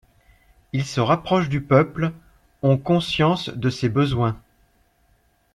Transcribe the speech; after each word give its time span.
Ils 0.73 0.83
se 0.87 0.99
rapprochent 0.99 1.47
du 1.47 1.61
peuple, 1.61 2.11
ont 2.63 2.75
conscience 2.79 3.49
de 3.49 3.69
ses 3.69 3.87
besoins. 3.87 4.35